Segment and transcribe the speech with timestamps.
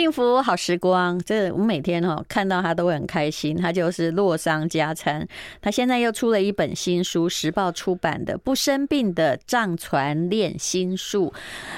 [0.00, 3.54] 幸福好时光，这我们每天哦看到他都会很开心。
[3.54, 5.28] 他就是洛桑加餐，
[5.60, 11.34] 他现在又出了一本新书，时报出版的《不生病的藏传练心术》。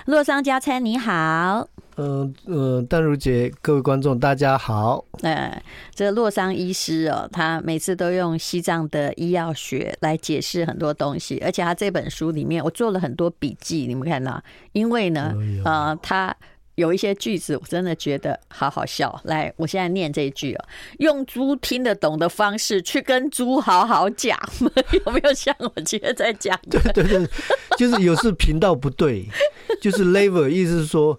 [0.07, 1.67] 洛桑加餐，你好。
[1.97, 5.05] 嗯嗯，淡如姐，各位观众，大家好。
[5.23, 5.61] 呃，
[5.93, 14.41] 这个洛桑医师哦，他每次都用西藏的医药学来解释很多东西，而且他这本书里面我做了很多笔记，你们看到？
[14.71, 15.35] 因为呢，
[15.65, 16.33] 呃，他。
[16.77, 19.21] 有一些句子我真的觉得好好笑。
[19.25, 20.65] 来，我现在念这一句哦，
[20.99, 24.39] 用猪听得懂的方式去跟猪好好讲，
[25.05, 26.59] 有没有像我今天在讲？
[26.71, 27.29] 对对对，
[27.77, 29.27] 就是有时频道不对，
[29.81, 31.19] 就是 level，意思是说，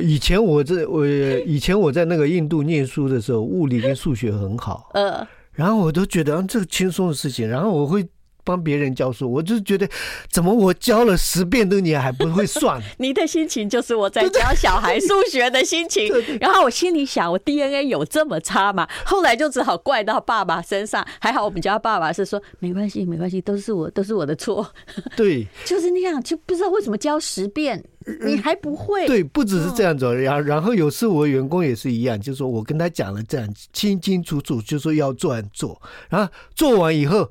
[0.00, 8.06] 以前我这我以前我在那个印度念书的时候，物理跟数学很好，呃，然后我都觉得这个轻松的事情，然后我会。
[8.48, 9.86] 帮别人教书，我就觉得
[10.30, 12.80] 怎么我教了十遍都你还不会算？
[12.96, 16.08] 你的心情就是我在教小孩数学的心情。
[16.40, 18.88] 然后我心里想，我 DNA 有这么差吗？
[19.04, 21.06] 后来就只好怪到爸爸身上。
[21.20, 24.66] 还好我们家爸爸是说没关系，没关系，都是我，都是我的错。
[25.14, 27.84] 对， 就是那样，就不知道为什么教十遍
[28.24, 29.06] 你还不会。
[29.06, 37.30] 对，不只是这样子，然后然后有时我员工也是一样，就是说我跟他讲了这样清清楚楚，就说要这样做，然后做完以后。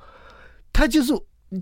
[0.78, 1.12] 他就是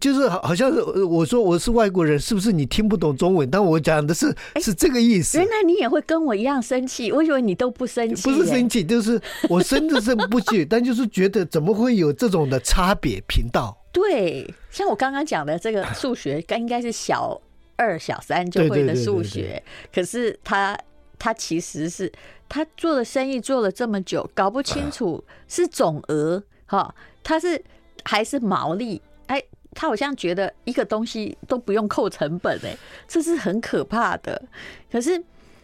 [0.02, 3.50] 就是好，好像是我说我是外国人，是不是你听不懂中文？
[3.50, 5.38] 但我讲的是是这个意思。
[5.38, 8.30] 原来你也会跟我一样生气，我以为你都不生气。
[8.30, 13.78] 不是生气，就是我生的生不气， 但就是觉得怎么会有这种的差别频道？
[13.94, 17.40] 对，像我刚刚讲的这个数学，该应该是小
[17.78, 20.78] 二、小三就会的数学，可是他
[21.18, 22.12] 他其实是
[22.50, 26.94] 他做的生意做了这么久，搞不清楚是总额哈，
[27.24, 27.64] 他是。
[28.06, 29.02] 还是毛利？
[29.28, 34.42] 哎，他好像觉得一个东西都不用扣成本，哎，这是很可怕的。
[34.90, 35.22] 可是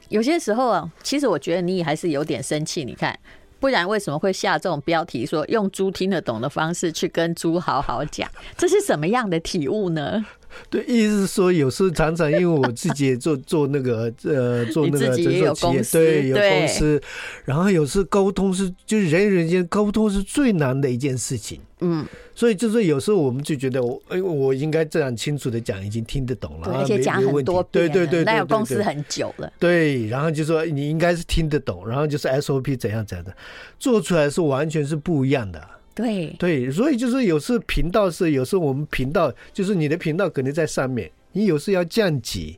[0.10, 2.84] 有些时候啊，其实我觉得你也还是有点生气。
[2.84, 3.18] 你看，
[3.60, 8.30] 不然为什么会下这种标题说用猪听得懂的方式去跟猪好好讲？
[8.58, 10.26] 这是什么样的体悟呢？
[10.70, 17.02] 对，意思是说，有时候常常因为我自己也做 做那个呃，做那个诊所企业，对，有公司，
[17.46, 27.64] 然后有时沟通是就是人与人间沟通是最难的一件事情，嗯，所以就是有时候我们就觉得我哎，我应该这样清楚的讲，已经听得懂了，而且讲很多。
[27.64, 33.36] 遍，对对对，那有公司很久了，对，然后就说你应该是听得懂，然后就是 SOP 怎样怎样的，
[33.80, 35.62] 做出来是完全是不一样的。
[35.94, 42.58] 对对，所以就是有时候频道是，有时候我们频道就是你的频道可能在上面，你有时候要降级，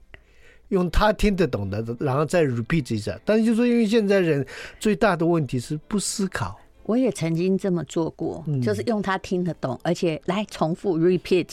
[0.70, 3.20] 用他听得懂的，然后再 repeat 一下。
[3.26, 4.46] 但是就是因为现在人
[4.80, 6.60] 最大的问题是不思考。
[6.86, 11.48] 我也曾经这么做过，就是用他听得懂，而且来重复 repeat，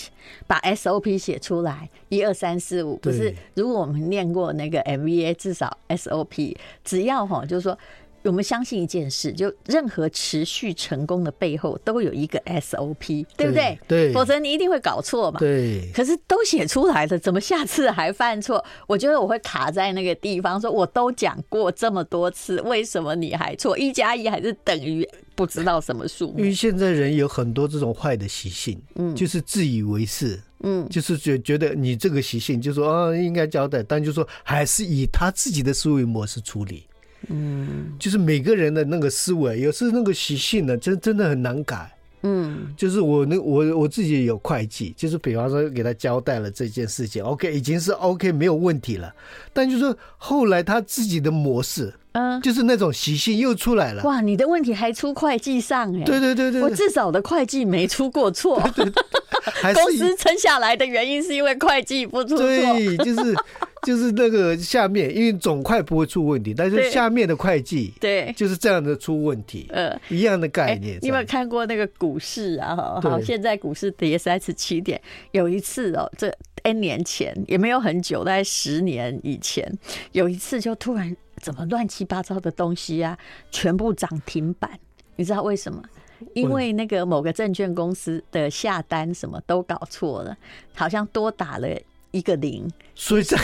[0.46, 2.96] 把 SOP 写出来，一二三四五。
[2.96, 7.78] 不是，如果我们念过那个 MVA，至少 SOP，只要哈，就是说。
[8.22, 13.78] 我们相信一件事，就任何持续成功的背后都有一个 SOP，对不对？
[13.88, 15.38] 对，否则你一定会搞错嘛。
[15.38, 15.90] 对。
[15.94, 18.62] 可是都写出来了，怎么下次还犯错？
[18.86, 23.78] 我觉得我会卡在那个地方，说我都讲过这么多次，为什么你还错？
[23.78, 26.38] 一加一还是等于不知道什么数目？
[26.38, 36.84] 因为现在人有很多这种坏的习性，嗯，就是自以为是，嗯，就是觉觉得你这个习性，就说啊应该交代，但就说还是以他自己的思维模式处理。
[37.28, 41.90] 嗯，就是每个人的那个思维，有时那个习性呢，真真的很难改。
[42.22, 49.10] 嗯，就是我那我我自己有会计，就是比方说给他交代了这件事情，OK，已经是 OK 没有问题了。
[49.54, 54.02] 但就是后来他自己的模式，嗯，就是那种习性又出来了。
[54.02, 56.04] 哇，你的问题还出会计上哎？
[56.04, 58.60] 对对对对，我至少的会计没出过错。
[58.76, 58.92] 对对
[59.62, 62.46] 对，公司撑下来的原因是因为会计不出错。
[62.46, 63.34] 对，就是。
[63.86, 70.98] 就是那个下面，因为总会不会出问题，但是下面的会计对，就是这样的出问题，呃，一样的概念。
[71.00, 72.76] 你有没有看过那个股市啊？
[72.76, 75.00] 哈，好，现在股市跌三十七点。
[75.32, 76.30] 有一次哦，这
[76.62, 79.70] N 年前也没有很久，大概十年以前，
[80.12, 83.18] 有一次就突然怎么乱七八糟的东西啊，
[83.50, 84.78] 全部涨停板。
[85.16, 85.82] 你知道为什么？
[86.34, 90.36] 因为那个某个证券公司的下单什么都搞错了，
[90.74, 91.66] 好像多打了。
[92.10, 93.36] 一个零，所以这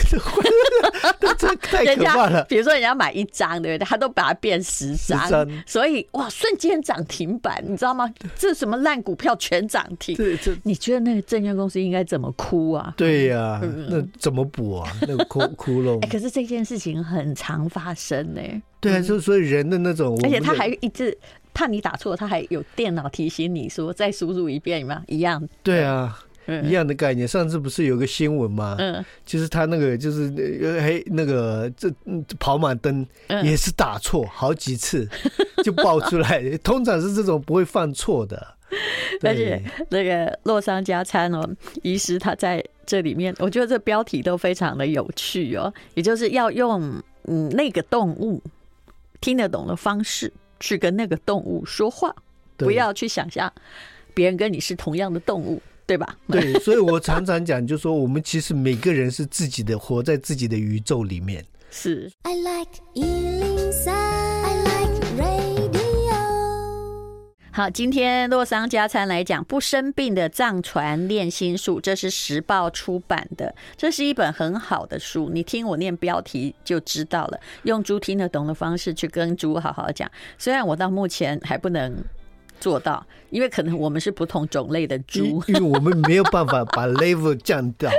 [1.38, 2.44] 这太可怕了。
[2.48, 3.86] 比如说，人家买一张，对不对？
[3.86, 8.12] 他都把它变十张，所以哇，瞬间涨停板，你知道吗？
[8.36, 10.16] 这什么烂股票全涨停？
[10.16, 12.94] 对，这你觉得那个证券公司应该怎么哭啊？
[12.96, 14.90] 对呀、啊，那怎么补啊？
[15.02, 16.02] 那个窟窟窿。
[16.02, 18.40] 哎，可是这件事情很常发生呢。
[18.80, 21.16] 对啊，就所以人的那种，而且他还一直
[21.52, 25.46] 怕你打错，他还有电脑提醒你说再输入一遍，有没有一样？
[25.62, 26.18] 对啊。
[26.64, 27.26] 一样的概念。
[27.26, 28.76] 上次不是有个新闻吗？
[28.78, 30.30] 嗯，就是他那个就是
[30.80, 31.92] 嘿那个这
[32.38, 33.06] 跑马灯
[33.42, 35.08] 也是打错好几次
[35.64, 38.54] 就爆出来，通常是这种不会犯错的。
[39.22, 41.48] 而且那个洛桑加餐哦，
[41.82, 48.42] 医师他在这里面，我觉得这标题都非常的有趣哦，也就是要用嗯那个动物
[49.20, 52.12] 听得懂的方式去跟那个动物说话，
[52.56, 53.50] 不要去想象
[54.12, 56.16] 别人跟你是同样的动物，对吧？
[56.28, 61.44] 对，所以我常常讲，就是说我们其实每个人是自己的，活在自己的宇宙里面。
[61.70, 62.10] 是。
[62.22, 62.82] I like
[67.52, 75.30] 好，今天洛桑加餐来讲不生病的藏传练心术，这是时报出版的，这是一本很好的书。
[75.32, 80.06] 你听我念标题就知道了，用猪听得懂的方式去跟猪好好讲。
[80.36, 81.96] 虽然我到目前还不能
[82.60, 87.90] 做到，因为可能我们是不同种类的猪，因为我们没有办法把 level 降到，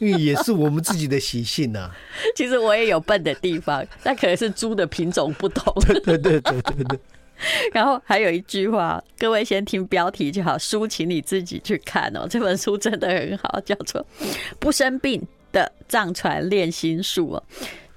[0.00, 1.94] 因为也是我们自己的习性啊。
[2.36, 5.72] 其实我也有笨的地方，那可能是猪的品种不同。
[5.82, 6.98] 对对对对对对。
[7.70, 12.26] 然后还有一句话，各位先听标题就好，书请你自己去看哦。
[12.26, 14.00] 这本书真的很好，叫做
[14.58, 15.22] 《不生病
[15.52, 17.42] 的藏传练心术》哦。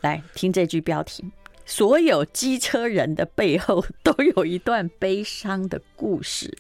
[0.02, 1.24] 来听这句标题：
[1.70, 6.52] 所有机车人的背后都有一段悲伤的故事。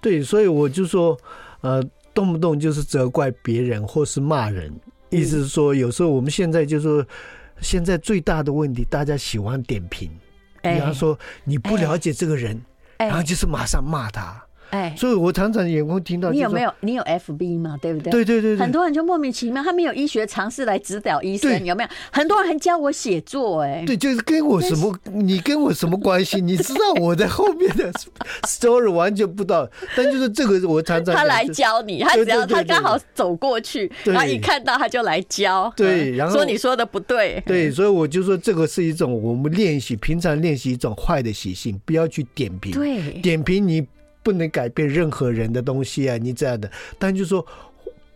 [0.00, 1.16] 对，所以我就说，
[1.60, 1.80] 呃，
[2.12, 4.74] 动不动就是责怪别人或是骂人，
[5.08, 7.06] 意思是说，有时候我们现在就是说，
[7.60, 10.10] 现在最大的问题，大家喜欢点评。
[10.60, 12.60] 比方说你不了解这个人，
[12.98, 14.44] 然后就是马上骂他。
[14.70, 17.76] 哎，所以我常常也会听到，你有没有你有 FB 嘛？
[17.80, 18.10] 对不对？
[18.10, 21.90] 对对对，很多人就莫名其妙，他没有医学常识来指导医生，有没有？
[22.12, 26.40] 很多人还教我写作，哎，对，就是跟我什么，你跟我什么关系？
[26.42, 27.92] 你知道我在后面的
[28.42, 43.86] story 完全不知道，但就是这个我常常他来教你，他只要他刚好走过去，然后一看到他就来教，对，然后说你说的不对，对，所以我就说这个是一种我们练习平常练习一种坏的习性，不要去点评，对，点评你。
[44.22, 46.16] 不能改变任何人的东西啊！
[46.16, 47.44] 你这样的，但就是说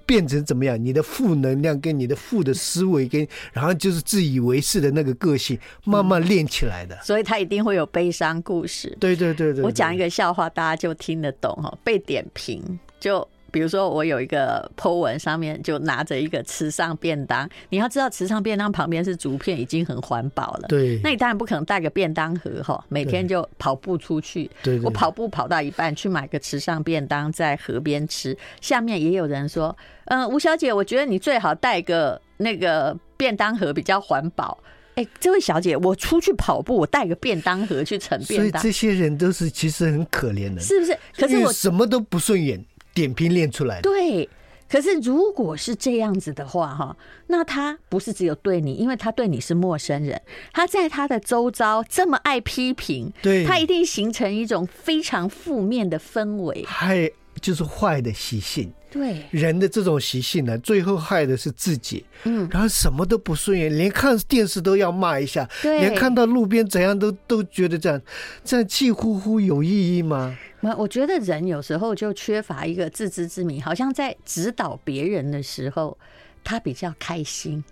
[0.06, 0.82] 变成怎么样？
[0.82, 6.98] 你的负能量跟你的负的思维跟，然后就是自以为是的那个个性，慢慢练起来的。
[7.02, 8.96] 所以他一定会有悲伤故事。
[9.00, 11.76] 对对对对，我讲一个笑话，大家就听得懂哈。
[11.82, 13.26] 被点评就。
[13.54, 17.48] 比如说，我有一个 po 文，上面就拿着一个池上便当。
[17.68, 20.66] 你要知道，池上便当旁边是竹片，已经很环保了。
[20.66, 20.98] 对。
[21.04, 24.50] 那你当然不可能带个便当盒哈，每天就跑步出去。
[24.60, 24.80] 对。
[24.80, 28.36] 我跑步跑到一半，去买个池上便当，在河边吃。
[28.60, 29.76] 下面也有人说
[30.06, 34.58] ：“嗯，吴小姐，我觉得你最好带个那个便当盒，比较环保。”
[34.96, 38.60] 哎，这位小姐，我出去跑步，我带个便当盒去盛便当。
[38.60, 40.98] 所以这些人都是其实很可怜的，是不是？
[41.16, 42.60] 可是我什么都不顺眼。
[42.94, 43.82] 点评练出来的。
[43.82, 44.28] 对，
[44.68, 46.96] 可是如果是这样子的话，哈，
[47.26, 50.20] 那他不是只有对你，因为他对你是陌生人，
[50.52, 57.10] 他在他的周遭这么爱批评，对，他一定形成一种非常负面的氛围，害
[57.40, 58.72] 就是坏的习性。
[58.90, 62.04] 对，人的这种习性呢，最后害的是自己。
[62.22, 68.00] 嗯，然后什么都不顺眼，连看电视都要骂一下，对，连看到路边怎样都都觉得这样，
[68.44, 70.38] 这样气呼呼有意义吗？
[70.72, 75.98] 我觉得人有时候就缺乏一个自知之明，好像在指导别人的时候，
[76.42, 77.62] 他比较开心，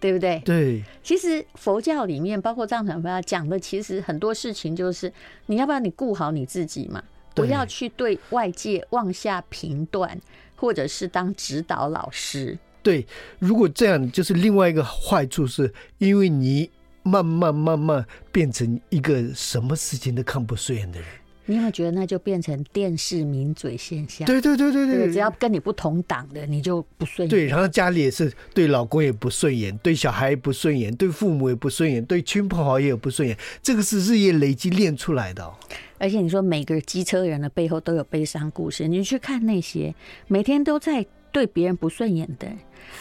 [0.00, 0.40] 对不对？
[0.44, 0.82] 对。
[1.02, 5.12] 其实佛教里面，包括藏传佛教讲的，其实很多事情就是，
[5.46, 7.02] 你要不要你顾好你自己嘛，
[7.34, 10.20] 不要去对外界妄下评断，
[10.56, 12.58] 或者是当指导老师。
[12.82, 13.06] 对，
[13.38, 16.70] 如果这样，就是另外一个坏处，是因为你
[17.02, 21.08] 慢慢慢慢变成一个什么事情都看不顺眼的人。
[21.46, 24.26] 你有没有觉得那就变成电视名嘴现象？
[24.26, 27.30] 对对对对对，只要跟你不同党的，你就不顺眼。
[27.30, 33.36] 对，然后家里也是对老公也不顺眼，对小孩也不顺眼，对父母也不顺眼，对亲朋好友也不顺眼。
[33.62, 35.54] 这个是日夜累积练出来的哦。
[35.98, 39.94] 而且你说每个机车人的背后都有悲伤故事，你去看那些
[40.26, 42.48] 每天都在对别人不顺眼的。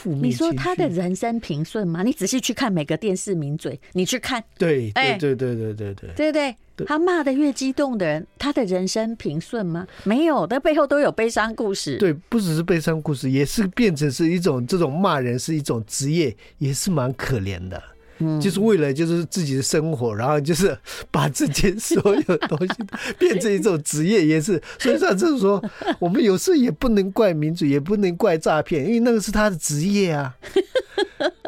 [0.03, 2.03] 你说他的人生平顺吗？
[2.03, 9.87] 你仔细去看每个电视名嘴，你去看，对，对，对，对，对，对，对，对对，他骂的越激动的人，他的人生平顺吗？
[10.03, 11.95] 没有，那背后都有悲伤故事。
[11.95, 17.81] 对，不只是悲伤故事，也是变成是一种这种骂人是一种职业，也是蛮可怜的。
[18.19, 20.77] 嗯，就是为了就是自己的生活，然后就是
[21.11, 22.73] 把自己所有东西
[23.17, 24.61] 变成一种职业，也是。
[24.79, 25.63] 所以上次说，
[25.99, 30.33] 我们有时候也不能怪民主，也不能怪诈骗，因为那个是他的职业啊。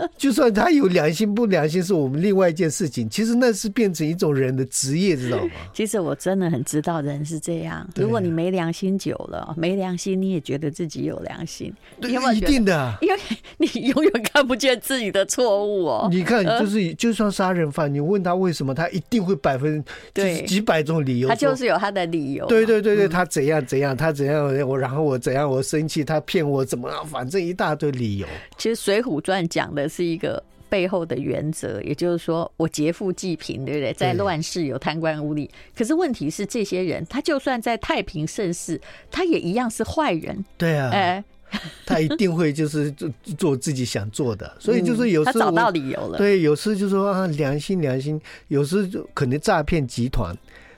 [0.17, 3.09] 就算他有良心不良心，是我们另外一件事情。
[3.09, 5.51] 其实那是变成一种人的职业，知道吗？
[5.73, 7.87] 其实我真的很知道人是这样。
[7.95, 13.15] 如果你没良心久了，没良心你也觉得自己有良心，对，一定的，因为
[13.57, 16.07] 你永远看不见自己的错误哦。
[16.11, 22.45] 你看，就是就算杀人犯，你问他为什么，他一定会百分对几百种理由，他就是有他的理由。
[22.47, 28.27] 对对对对，他怎样怎样，他怎样我，然后我怎样我生气，他骗我怎么样，反正一大堆理由。
[28.57, 33.93] 其实《水浒传》讲的是一个背后的原则，也就是说，我劫富济贫，对不对？
[33.93, 38.79] 在乱世有贪官污吏，可是问题是，这些人他就算在太平盛世，
[39.09, 40.43] 他也一样是坏人。
[40.57, 41.23] 对啊，哎，
[41.85, 46.17] 他一定会就是做做自己想做的， 所以就是有时候他找到理由了。
[46.17, 50.35] 对，有时就说啊，良心良心，有时就可能诈骗集团。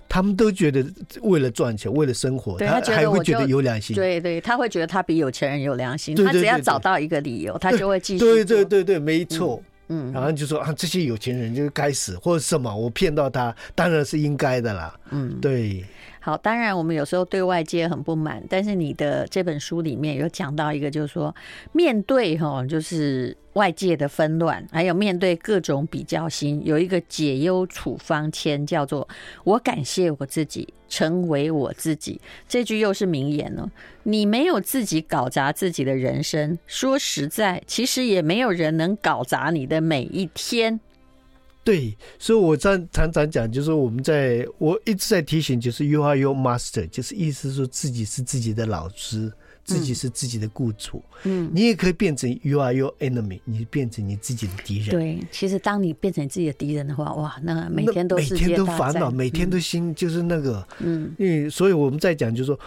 [0.09, 0.83] 他们都觉得
[1.21, 3.95] 为了赚钱，为了生活，他还会觉得有良心。
[3.95, 6.15] 对对，他会觉得他比有钱人有良心。
[6.15, 8.19] 他只要找到一个理由，他就会继续。
[8.19, 9.61] 对对对对，没错。
[9.91, 14.99] 嗯，然后就说啊，这些有钱人就是该死，或者什么，我骗到他，当然是应该的啦。
[15.11, 15.85] 嗯，对。
[16.29, 21.35] 好，当然我们有时候对外界很不满，但是你的这本书里面有讲到一个，就是说
[21.71, 29.09] 面对哈，就是外界的纷乱，还有面对各种比较心，有一个解忧处方签，叫做
[29.43, 32.21] “我感谢我自己，成为我自己”。
[32.47, 33.67] 这句又是名言了。
[34.03, 40.79] 你没有自己搞砸自己的人生，说实在，其实也没有人能搞砸你的每一天。
[41.69, 49.31] 对，所以我常常常讲，就是我们在我一直在提醒，就是 you are your master，就是意思是说自己是自己的老师，
[49.63, 50.99] 自己是自己的雇主。
[51.25, 54.89] 嗯，你也可以变成 you are your enemy，你变成你自己的敌人。
[54.89, 62.59] 对，其实当你变成自己的敌人的话，哇，那每天都每天都烦恼，每天都心就是那个，嗯，因为所以我们在讲，就是说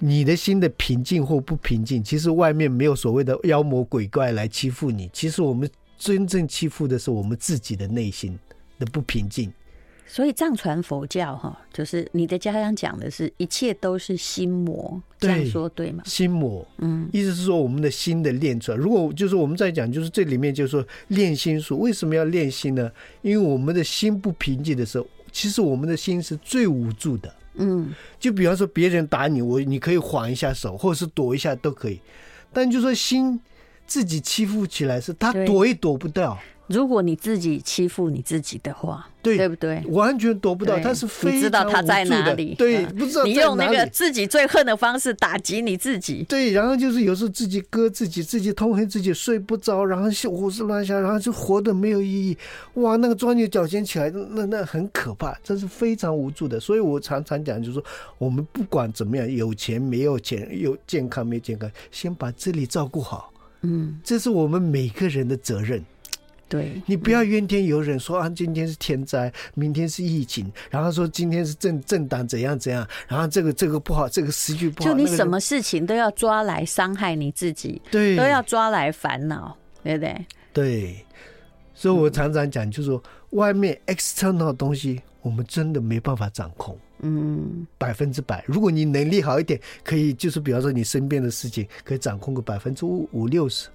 [0.00, 5.70] 你的心的平静或不平静，其实外面没有所谓的妖魔鬼怪来欺负你，其实我们。
[6.00, 8.36] 真正欺负的是我们自己的内心
[8.78, 9.52] 的不平静，
[10.06, 16.02] 所以藏传佛教哈，就是你的家乡讲的是一切都是心魔，这样说对吗？
[16.06, 18.78] 心魔，嗯，意思是说我们的心的练出来。
[18.78, 22.90] 如果就是我们在讲，就是这里面就是说练心术，为什么要练心呢？
[23.20, 27.34] 因为我们的心不平静的时候，其实我们的心是最无助的。
[27.56, 32.00] 嗯，就比方说别人打你，我你可以还一下手，或者是躲一下都可以，
[32.54, 33.38] 但就说心。
[33.90, 36.38] 自己欺负起来是他躲也躲不掉。
[36.68, 39.82] 如果你自己欺负你自己的话，对对不对？
[39.88, 42.54] 完全躲不掉，他是非知道他在哪里？
[42.54, 46.24] 对，不知道你用那个自己最恨的方式打击你自己。
[46.28, 52.38] 对，然后就是有时候自己割自己，自己痛恨自己，睡不着，然后胡思乱想，然后就活得没有意义。
[52.74, 56.60] 哇，那个钻牛角尖起来，那那很可怕，这是非常无助的。
[56.60, 57.84] 所以我常常讲，就是说，
[58.16, 63.32] 我们不管怎么样，有钱没有钱，有健康没健康，先把这里照顾好。
[63.62, 65.84] 嗯，这是我们每个人的责任。
[66.48, 74.90] 对，你不要怨天尤人，说啊，今天是天灾，明天是疫情，然后说今天是政政党怎样怎样，然后这个这个不好，这个时局不好。
[74.90, 80.26] 就你什么事情都要抓来伤害你自己，对，都要抓来烦恼，对不对？
[80.52, 81.06] 对，
[81.80, 86.78] 所以我常常讲，就是说外面 external 的东西，我们真的没办法掌控。
[86.98, 88.44] 嗯，百分之百。
[88.46, 93.70] 如果你能力好一点，可以就是比方说你身边的事情可以掌控个百分之五五六十，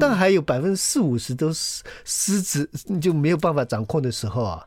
[0.00, 4.66] 但还有百分之四五十都是失职，你就没有办法掌控的时候啊。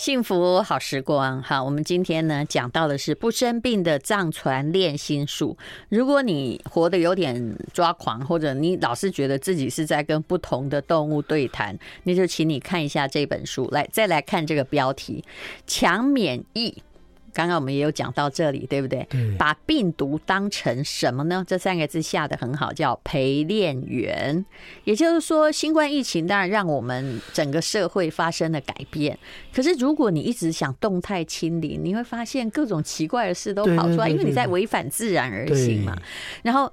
[0.00, 5.58] 幸福好时光，好，我们今天呢讲到的是不生病的藏传练心术。
[5.90, 15.22] 如果你活得有点抓狂，或者你老是觉得自己是在跟不同的动物对谈，那就请你看一下这本书，来再来看这个标题：
[15.66, 16.82] 强免疫。
[17.32, 19.06] 刚刚我们也有讲到这里，对不对？
[19.10, 19.36] 对。
[19.36, 21.44] 把病毒当成什么呢？
[21.46, 24.44] 这三个字下得很好，叫陪练员。
[24.84, 29.18] 也就是说，新冠疫情当然让我们整个社会发生了改变。
[29.54, 35.96] 可是，如果你一直想动态清零，你会发现各种奇怪的事都跑出来，因为你在违反自然而行嘛。
[36.42, 36.72] 然后，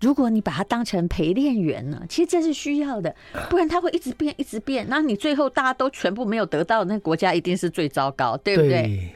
[0.00, 3.14] 如果你把它当成陪练员呢，其实这是需要的，
[3.48, 4.86] 不然它会一直变，一直变。
[4.88, 9.10] 那你最后大家都全部没有得到，那国家一定是最糟糕，对不对？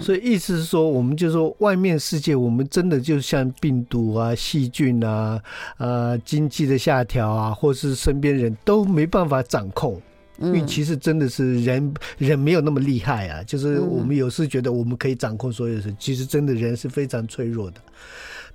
[0.00, 5.42] 所以意思是说，我们就说外面世界，我们真的就像病毒啊、细菌啊、
[5.78, 10.00] 呃，经济的下调啊，或是身边人都没办法掌控。
[10.38, 17.76] 因为其实真的是人人没有那么厉害啊，就是我们有时觉得我们可以掌控所有事，其实真的人是非常脆弱的。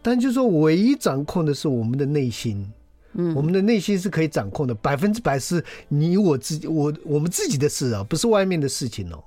[0.01, 2.65] 但就是说，唯一掌控的是我们的内心。
[3.13, 9.23] 嗯，我们的内心是可以掌控的，百分之百是你我自己，我我们自己的事啊，不是外面的事情哦。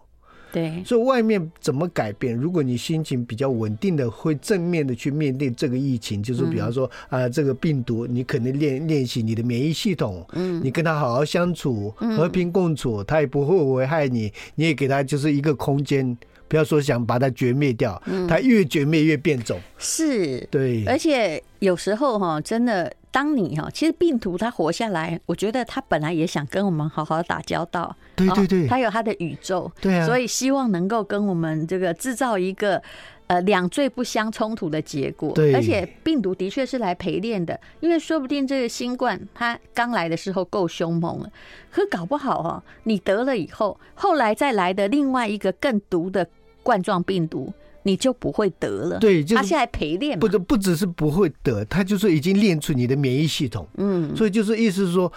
[0.53, 2.37] 对，所以外面怎么改变？
[2.37, 16.17] 如果你心情比较稳定的，会正面的去面对这个疫情，就是比方说啊、嗯呃，这个病毒，你可能练练习你的免疫系统，嗯，你跟他好好相处，和平共处，他也不会危害你，你也给他就是一个空间。
[16.49, 19.57] 不要说想把它绝灭掉，它越绝灭越变种。
[19.79, 20.85] 是，对。
[20.85, 27.95] 而且有时候哈，真的，当你哈，其实病毒它活下来，我觉得它本来也想跟我们好好打交道。
[28.17, 29.71] 对对对，它有它的宇宙。
[29.81, 30.07] 对啊。
[30.07, 32.83] 所以希望能够跟我们这个制造一个
[33.27, 35.33] 呃两罪不相冲突的结果。
[35.33, 35.55] 对。
[35.55, 41.31] 而且病毒的确是来陪练的，因为说不定这个新冠它刚来的时候够凶猛了，
[41.71, 46.27] 可搞不好哦，你得了以后，后来再来的另外一个更毒的。
[46.63, 47.51] 冠状病毒，
[47.83, 48.99] 你就不会得了。
[48.99, 53.67] 对，就是、他现在陪练，不，不只是不会得，他就是已经练出你的免疫系统。
[53.77, 55.13] 嗯，所以就是意思是说，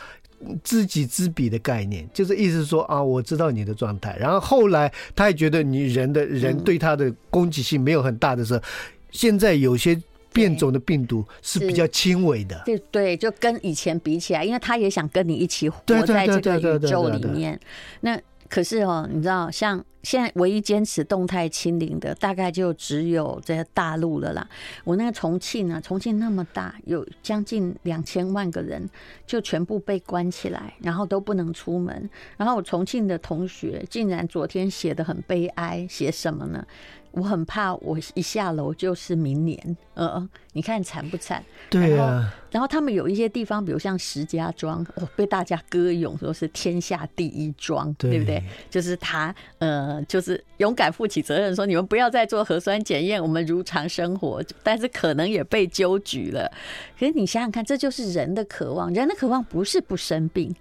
[0.64, 4.16] 知己知彼的概念，就是意思说啊，我知道你的状态。
[4.20, 8.64] 然后后来他也觉得你人的人对他的攻击性没有很大的时候，嗯、
[9.12, 9.98] 现在有些
[10.32, 12.62] 变种的病毒是比较轻微的。
[12.66, 17.60] 对对，就跟以前比起来，因为他也想跟你一起活在这个宇宙里面。
[18.02, 18.20] 那
[18.54, 19.84] 可是哦，你知道像。
[20.04, 24.46] 现在唯一坚持动态清零的，大概就只有这大陆了啦。
[24.84, 28.90] 我那个重庆啊，重庆那么大，有将近两千万个人，
[29.26, 32.10] 就全部被关起来，然后都不能出门。
[32.36, 36.68] 然后我重庆的同学竟然昨天写的很悲哀，写什么呢？
[37.14, 41.44] 我很怕我一下楼就是明年，呃，你看惨不惨？
[41.70, 42.34] 对啊。
[42.50, 48.44] 然后他们有一些地方，比如像石家庄，哦，被大家歌咏说是天下第一庄，对不对？
[48.70, 54.44] 就是他，呃，就是勇敢负起责任，说你们不要再做核酸检验，我们如常生活。
[54.64, 56.52] 但是可能也被纠举了。
[57.00, 60.56] 可是你想想看，这就是人的渴望，人的渴望不是不生病，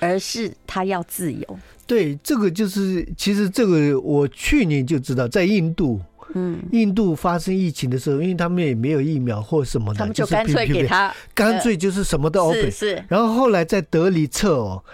[0.00, 1.58] 而是他要自由。
[1.86, 6.00] 对，这个就是其实这个我去年就知道，在印度，
[6.34, 12.70] 嗯，印度发生疫情的时候，因为他们也没有疫苗或什么的，他们就干脆给他，干脆就是什么都 open。
[12.70, 13.04] 是。
[13.08, 14.84] 然后后来在德里测哦，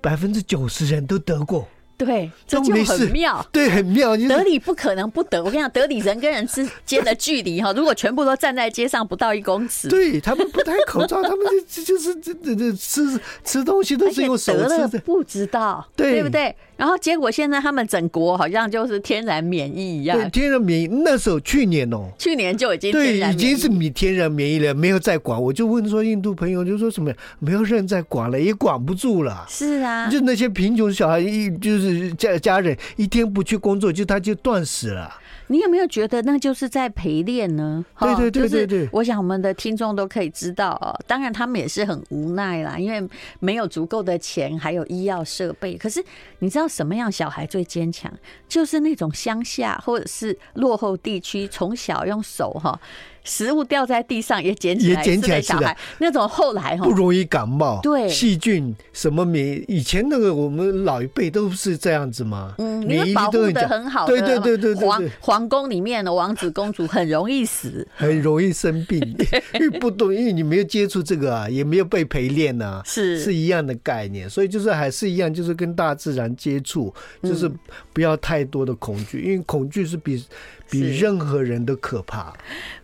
[0.00, 1.68] 百分之九十人都得过。
[1.96, 3.44] 对，这就很妙。
[3.52, 4.16] 对，很妙。
[4.28, 5.38] 德里不可能不得。
[5.44, 9.88] 我跟你讲，德里人跟人之间的距离哈，如果全部都站在街上，不到一公尺。
[9.88, 16.54] 对，他们不戴口罩，他们就就是这这这吃吃东西都是用手吃的，不知道，对不对？
[16.76, 20.18] 然后结果现在他们整国好像就是天然免疫一样。
[20.18, 20.86] 对，天然免疫。
[20.88, 25.40] 那时候去年哦，去年就已经对，已经是免天然免疫了，没有再管。
[25.40, 27.12] 我就问说，印度朋友就说什么？
[27.38, 29.46] 没有人再管了，也管不住了。
[29.48, 31.83] 是啊，就那些贫穷小孩，一就是
[32.16, 35.20] 家家人一天不去工作，就他就断食了。
[35.48, 37.84] 你有没有觉得那就是在陪练呢？
[38.00, 40.98] 对对对对对，我想我们的听众都可以知道哦。
[41.06, 43.06] 当然他们也是很无奈啦，因为
[43.40, 45.76] 没有足够的钱，还有医药设备。
[45.76, 46.02] 可是
[46.38, 48.10] 你知道什么样小孩最坚强？
[48.48, 52.80] 就是那种乡下或者是落后地区，从小用手哈。
[53.24, 55.76] 食物掉在地上也捡起来，也捡起来吃的。
[55.98, 69.00] 那种后来哈不容易感冒，对细菌什么免以前那个我们老一辈都是这样子嘛，嗯，免疫保护的很好，对对对对对，皇皇宫里面的王子公主很容易死，很容易生病，
[69.54, 77.50] 因为不懂，因为你没有接触这个啊，也没有被陪练啊，是是一样的概念，所以就是还是一样，就是跟大自然接触，就是
[77.94, 80.22] 不要太多的恐惧，因为恐惧是比。
[80.70, 82.32] 比任何人都可怕。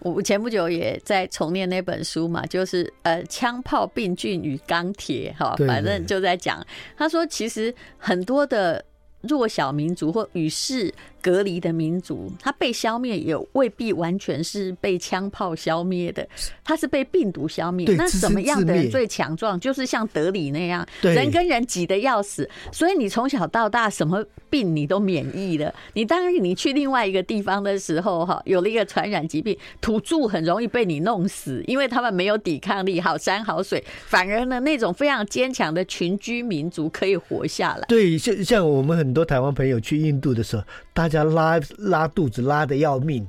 [0.01, 6.65] 我前不久也在重念那本书嘛，就是呃，枪炮、病菌与钢铁，哈，反正就在讲。
[6.97, 8.85] 他说，其实很多的
[9.23, 16.27] 弱小民族或与世隔离的民族，它被消灭也未必完全是被枪炮消灭的，
[16.65, 17.87] 它是被病毒消灭。
[17.97, 19.59] 那什么样的人最强壮？
[19.61, 25.73] 就是像德里那样，人跟人挤得要死，所以你从小到大什么病你都免疫了。
[25.95, 37.85] 你当然你去另外一个地方的时候，哈，有了一个传染疾病，土著很容易被你弄死，因为他们没有抵抗力，好山好水，反而呢那种非常坚强的群居民族可以活下来。
[37.89, 43.27] 对，像像我们很多台湾朋友去印度的时候，大家拉拉肚子拉的要命，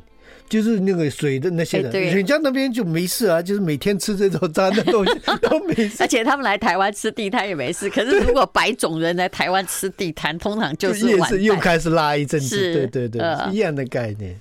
[0.48, 5.98] 就是那个水的那些人，人家那边就没事啊，就是每天吃这种脏的东西 都没事。
[6.00, 14.40] 而且他们来台湾吃地摊也没事，可是如果白种人来台湾吃地摊，通常就是也是又开始拉一阵子，对对对，一样的概念。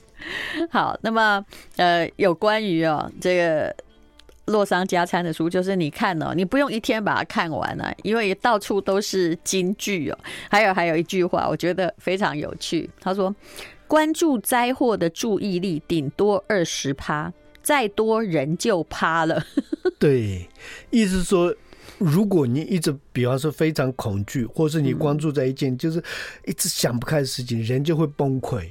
[0.70, 1.42] 好，那么
[1.76, 3.74] 呃，有关于哦这个
[4.46, 10.18] 洛桑加餐的书，就是你看哦，你不用一天把它看完了，因为到处都是金句哦。
[10.50, 13.34] 还有还有一句话，我觉得非常有趣，他说。
[13.90, 19.44] 关注灾祸的注意力顶多二十趴，再多人就趴了。
[19.98, 20.48] 对，
[20.90, 21.52] 意思说
[21.98, 26.00] 如果你一直，比方说非常恐惧，或是你关注在一件就是
[26.46, 28.64] 一直想不开的事情，人就会崩溃。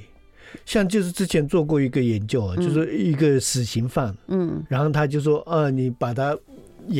[0.64, 6.36] 像就是之前做过一个研究啊，就是一个死刑犯，嗯，然后他就说，呃，你把他。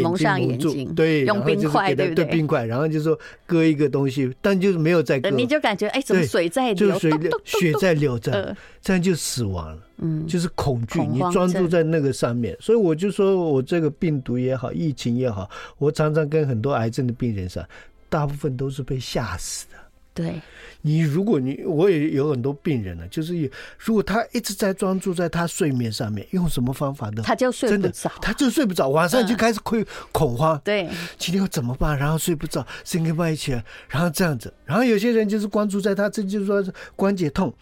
[0.02, 2.24] 蒙上眼睛，对，用冰块，对不对？
[2.26, 6.96] 冰块，然后就说割一个东西，但就是没有再割，你就感觉哎，怎么水在流，
[7.44, 9.82] 血在流着，这样就死亡了。
[9.96, 17.64] 嗯，就是恐惧，你专注在那个上面，所以我就说我这个病毒也好，疫情也好，我常常跟很多癌症的病人说，
[18.10, 19.78] 大部分都是被吓死的。
[20.12, 20.40] 对，
[20.82, 27.22] 你如果你我也有很多病人呢，就是如果他一直在专注在他睡眠上面，用什么方法呢？
[27.24, 30.56] 他就睡不着，他就睡不着，晚上就开始会恐慌。
[30.56, 30.88] 嗯、对，
[31.18, 31.98] 今天我怎么办？
[31.98, 34.52] 然后睡不着，声音歪起来，然后这样子。
[34.64, 36.64] 然后有些人就是关注在他，这就是说
[36.96, 37.52] 关节痛，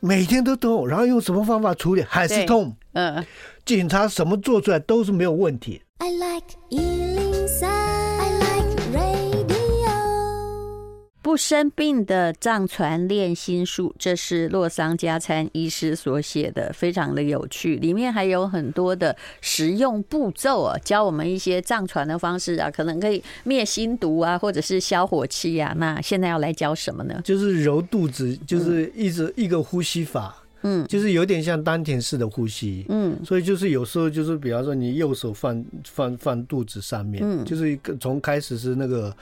[0.00, 2.76] 每天都痛，然后用什么方法处理还是痛。
[2.92, 3.24] 嗯，
[3.64, 5.82] 检查什么做出来都是没有问题。
[5.98, 6.46] I like
[11.28, 17.76] 不生病的藏传练心术，这是洛桑加参医师所写的，非常的有趣。
[17.76, 25.74] 里面还有很多的实用步骤啊，教我们一些藏传的方式啊，可能可以灭心毒啊，或者是消火气啊。
[25.76, 27.20] 那现在要来教什么呢？
[27.22, 39.14] 就是揉肚子，就是一直一个呼吸法，嗯，就是有点像丹田式的呼吸，嗯，所以就是有时候就是，比方说你右手放放放肚子上面，嗯，就是一个从开始是那个。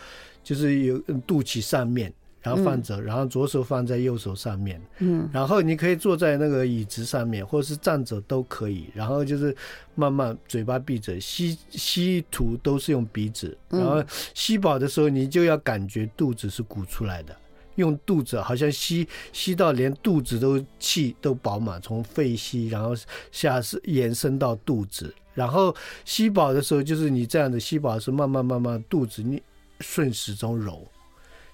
[0.46, 8.87] 就是有肚脐上面，然后放着，然后左手放在右手上面，嗯，然后你可以坐在那个椅子上面，或是站着都可以。
[8.94, 9.52] 然后就是
[9.96, 14.00] 慢慢嘴巴闭着，吸吸吐都是用鼻子，然后
[14.35, 17.35] 吸饱的时候，你就要感觉肚子是鼓出来的，
[17.74, 22.94] 用肚子好像吸吸到连肚子都气都饱满，从肺吸，然后
[23.32, 29.42] 下是延伸到肚子，然后吸饱的时候，就是你这样的吸饱的时候，慢慢慢慢肚子你。
[29.81, 30.87] 顺时钟揉，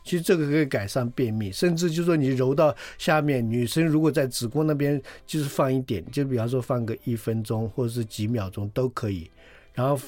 [0.05, 9.31] 其实这个可以改善便秘，甚至就是说你揉到下面，女生如果在子宫那边就是放一点，就比方说放个一分钟或者是几秒钟都可以。
[9.75, 9.99] 然后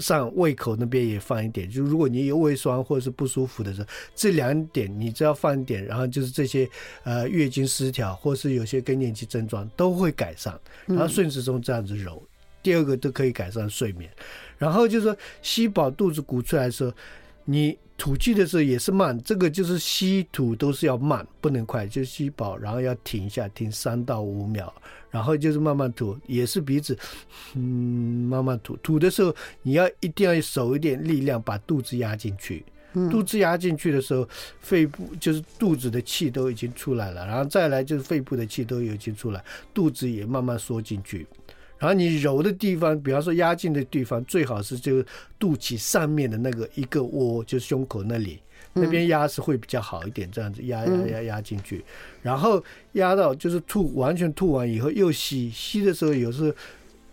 [0.00, 6.68] 上胃口那边也放一点，就如果你有胃酸或者是不舒服的时候，这两点你只要放一点，然后就是这些
[7.04, 10.58] 呃月经失调或是有些更年期症状都会改善。
[10.86, 12.20] 然后顺时钟这样子揉，
[12.60, 14.10] 第二个都可以改善睡眠。
[14.56, 16.92] 然后就是说吸饱肚子鼓出来的时候。
[17.50, 24.70] 你吐气的时候也是慢，这个就是吸吐都是要慢，不能快，就吸饱，然后要停一下，停三到五秒，
[25.10, 26.96] 然后就是慢慢吐，也是鼻子，
[27.54, 28.76] 嗯，慢慢吐。
[28.82, 32.62] 吐的时候你要一定要手一点力量把肚子压进去，
[33.10, 34.28] 肚子压进去的时候，
[34.60, 41.26] 肺部就是肚子的气都已经出来了，然后再来就是肺部的气都已经出来，肚子也慢慢缩进去。
[41.78, 45.00] 然后你揉的地方，比方说压进的地方，最好是就
[45.38, 48.40] 肚脐上面的那个一个窝，就是胸口那里，
[48.72, 50.28] 那边压是会比较好一点。
[50.30, 51.84] 这样子压压压压进去，
[52.20, 52.60] 然后
[52.94, 56.52] 压到就是吐完全吐完以后又吸，吸的时候有时候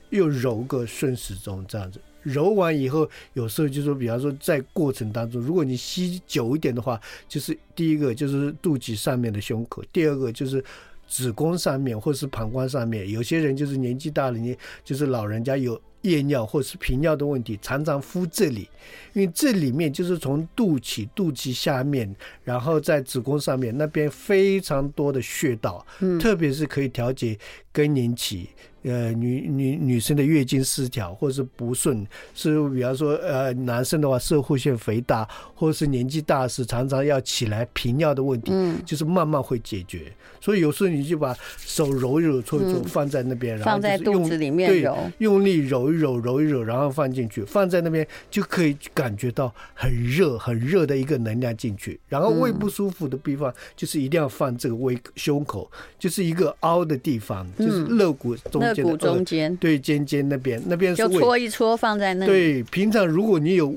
[0.09, 6.99] 又揉个顺时钟这样子，揉完以后有时候就说，比方说在过程当中，如果你吸久一点的话，
[7.29, 10.63] 就是第一个就是肚脐上面的胸口，第二个就是。
[11.07, 18.69] 子宫上面或是膀胱上面，有些人就是年纪大了，你就是老人家有夜尿或是频尿的问题，常常敷这里，
[19.13, 27.37] 因为这里面就是从肚脐、肚脐下面，然后在子宫上面那边非常多的穴道，嗯，特别是可以调节
[27.73, 28.49] 更年期。
[28.87, 40.13] 呃，女女女生的月经失调或者是不顺，是比方说，呃，男生的话，射护腺肥大，或者是年纪大时常常要起来频尿的问题，嗯，就是慢慢会解决。
[40.39, 51.99] 所以有时候你就把手揉一揉、搓一搓，放在那边，然后放在肚子里面揉，用力揉一揉、揉一揉，然后放进去，放在那边就可以感觉到很热、很热的一个能量进去。
[52.07, 58.61] 然后胃不舒服的地方，就是一定要放这个胃胸口，就是一个凹的地方，就是肋骨中。
[58.85, 62.31] 骨中间，对，尖尖那边，那边是就搓一搓放在那里。
[62.31, 63.75] 对，平常如果你有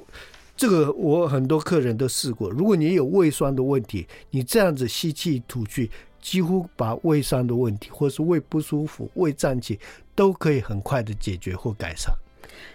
[0.57, 2.51] 这个，我很多客人都试过。
[2.51, 9.79] 如果你有胃酸的问题，你这样子吸气吐气，几乎把胃酸的问题，或是胃不舒服、胃胀气，
[10.19, 12.13] 都可以很快的解决或改善。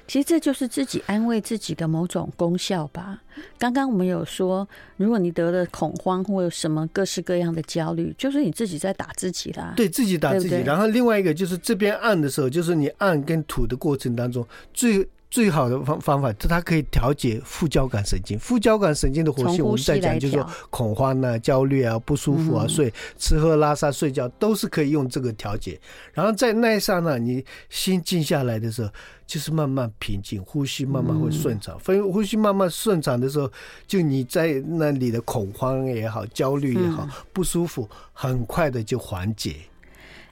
[0.07, 3.21] 其实这就是自己安慰自己的某种功效吧。
[3.57, 9.73] 刚刚我们有说，如果你得了恐慌或者什么各式各样的焦虑，就是你自己在打自己啦。
[9.75, 10.55] 对自己打自己。
[10.61, 18.37] 然后另外一个就是这边按的时候，就是你按跟吐的过程当中，最最好的方方法，它可以调节副交感神经。
[18.37, 25.81] 副交感神经的活性，我们在讲就是说恐慌啊、焦虑啊、不舒服啊，所以吃喝拉撒睡觉都是可以用这个调节。
[26.13, 28.91] 然后在那一刹那，你心静下来的时候，
[29.25, 31.79] 就是慢慢平静，呼吸慢慢会顺畅。
[31.79, 33.51] 分呼吸慢慢顺畅的时候，
[33.87, 39.55] 就你在那里的恐慌也好、焦虑也好、不舒服，很快的就缓解。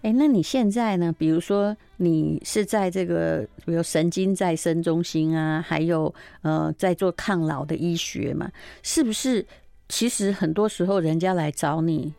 [0.04, 1.14] 哎、欸，那你现在呢？
[1.16, 6.12] 比如说，你是在这个，比如神经再生中心啊，还有
[6.42, 8.52] 呃，在做抗老的医学嘛？
[8.82, 9.46] 是不是？
[9.88, 12.12] 其实很多时候，人家来找你，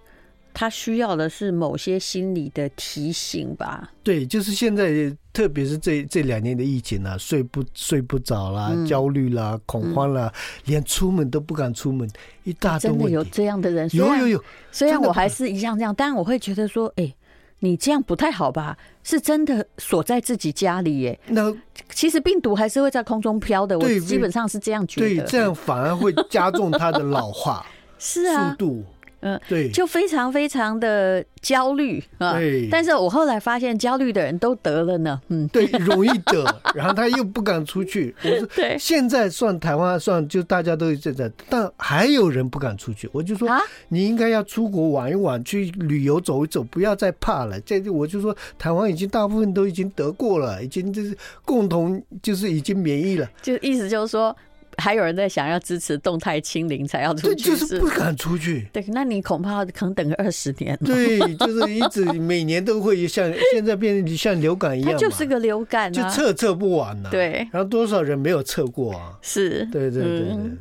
[0.55, 3.91] 他需要的是某些心理的提醒吧？
[4.05, 12.09] 对，就是现在，特别是这这两年的疫情啊，睡不睡不着啦，嗯、焦虑啦，恐慌啦，嗯、连出门都不敢出门，
[12.45, 12.79] 一大。
[12.79, 13.89] 真的有这样的人？
[13.93, 14.45] 有有有。
[14.71, 17.17] 虽然我还是一样这样，但我会觉得说，哎、欸。
[17.65, 18.77] 你这样不太好吧？
[19.05, 21.19] 是真的锁在自己家里耶。
[21.29, 21.55] 那
[21.91, 23.79] 其实病毒还是会在空中飘的。
[23.79, 25.23] 我基本上是这样觉得。
[25.23, 27.65] 对，这样反而会加重它的老化。
[28.01, 28.51] 是啊。
[28.51, 28.85] 速度。
[29.23, 32.35] 嗯，对，就非常非常的焦虑啊。
[32.35, 35.21] 对，但是我后来发现，焦虑的人都得了呢。
[35.29, 38.15] 嗯，对，容易得， 然后他又不敢出去。
[38.25, 43.09] 我说，对，现在算台湾算就大家都现在，但还有人不敢出去。
[43.13, 47.59] 我就说，啊你应该要出国玩一玩，去旅游走一走，不要再怕了。
[47.61, 53.31] 这我就说，台湾已经大部分都已经得过了，已经就是共同就是已经免疫了。
[53.41, 54.37] 就意思就是说。
[54.79, 58.69] 还有人在想要支持动态清零才要出去，就是不敢出去。
[58.73, 60.79] 对，那你恐怕可能等个二十年。
[60.85, 67.11] 对，就是一直每年都会像现在变成像流感一样，它就是个流感，啊，就测测不完呢，啊。
[67.11, 69.19] 对，然后多少人没有测过啊？
[69.23, 70.59] 是，对对对对，嗯。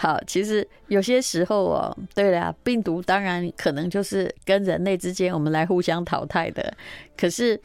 [0.00, 6.72] 好，其实有些时候哦，对了，病毒当然可能就是跟人类之间我们来互相淘汰的。
[7.16, 7.60] 可是，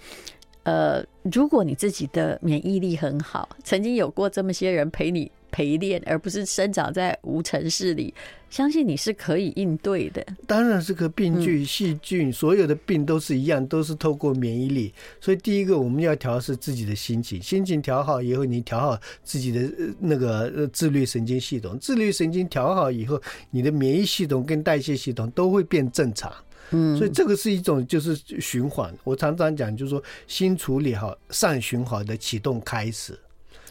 [0.64, 5.32] 呃，如果你自己的免疫力很好，曾经有过这么些人陪你。
[5.56, 8.12] 陪练，而不是生长在无尘室里，
[8.50, 10.26] 相信你是可以应对的。
[10.48, 14.92] 当然是个病菌、细菌，所有的病都是一样，都是透过免疫力。
[15.22, 23.22] 所以第一个我们要调是自己的心情，心情调好以后，你调好自己的那个自律神经系统，自律神经调好以后，
[23.52, 26.34] 你的免疫系统跟代谢系统都会变正常。
[26.74, 28.94] 嗯，所以这个是一种就是循环。
[29.04, 33.18] 我常常讲，就是说新处理好，善循环的启动开始。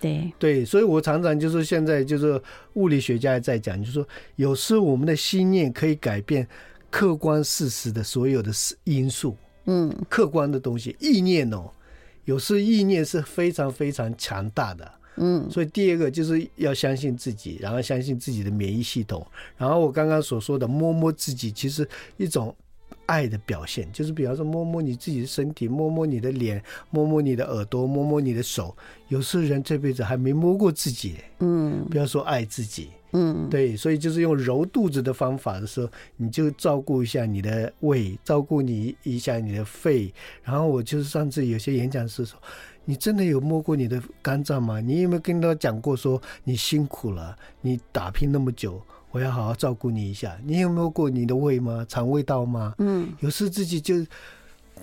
[0.00, 2.40] 对对，所以我常常就是现在就是
[2.74, 6.44] 物理学家也在讲，就是说有时候我们的心念可以改变
[6.90, 8.50] 客观事实的所有的
[8.82, 9.36] 因素，
[9.66, 11.70] 嗯，客观的东西，意念哦，
[12.24, 19.24] 有时意念是非常非常强大的，嗯，所以第二个就是要相信自己，然后相信自己的免疫系统，
[19.56, 22.52] 然后我刚刚所说的摸摸自己，其实一种。
[23.06, 28.74] 爱的表现就是，比方说摸摸你自己的身体，摸摸你的脸，摸摸你的耳朵，摸摸你的手。
[29.08, 40.12] 有时候人这辈子还没摸过自己，嗯，不要说爱自己，嗯，对，所以就是用揉肚子的方法的时候，你就照顾一下你的胃，照顾你一下你的肺。
[40.42, 42.40] 然后我就是上次有些演讲是说，
[42.84, 44.80] 你真的有摸过你的肝脏吗？
[44.80, 48.80] 你有没有跟他讲过说你辛苦了，你打拼那么久？
[49.12, 50.36] 我要好好照顾你一下。
[50.44, 51.86] 你有没有过你的胃吗？
[51.88, 52.74] 肠胃道吗？
[52.78, 54.04] 嗯，有时自己就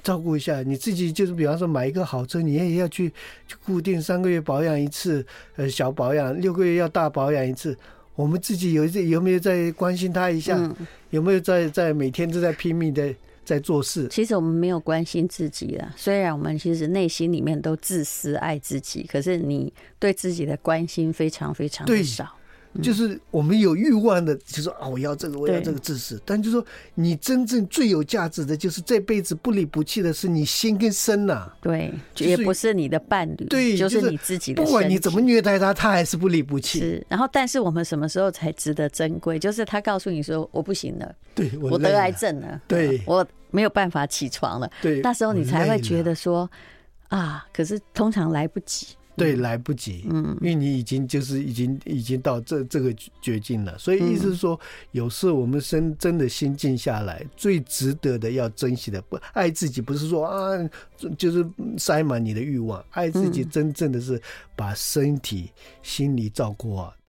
[0.02, 0.64] 照顾一下。
[0.64, 3.10] 你自己就是，比方说买一个好车，你也要去
[3.48, 5.26] 去固定三个月保养一次，
[5.58, 7.78] 呃，小保养六个月要大保养一次。
[8.16, 10.56] 我们自己有有没有在关心他一下？
[10.58, 10.76] 嗯、
[11.10, 13.14] 有没有在在每天都在拼命的
[13.44, 14.08] 在做事？
[14.10, 15.94] 其实我们没有关心自己了。
[15.98, 22.36] 虽然我们其实内心里面都自私爱自己，可是你对自己的关心非常非常的少。
[22.84, 26.20] 就是我们有欲望的，就说啊，我要这个，我要这个知识。
[26.24, 31.52] 但就是说，你真正最有价值的，就是这辈子不离不弃的，是你心跟身呐。
[31.62, 34.64] 对，也不是你的伴侣，对，就是你自己的。
[34.64, 36.80] 不管你怎么虐待他，他还是不离不弃。
[36.80, 39.40] 是，然后，但是我们什么时候才值得珍贵？
[39.40, 46.50] 就是他告诉你说我不行了，对，我得癌症了，对，我没有办法起床了，对，那时候你才会觉得说
[47.08, 48.90] 啊，可是通常来不及。
[49.20, 54.60] 对，来不及，嗯，因为你已经就是已经已经到这这个绝境了，所以意思是说，
[54.92, 60.58] 有时候我们真真的心静下来，最值得的要珍惜的，不爱自己，不是说啊，
[61.18, 61.46] 就是
[61.78, 64.22] 塞满你的欲望，爱自己真正的是
[64.56, 65.52] 把身体、
[65.84, 66.94] 心理照顾好。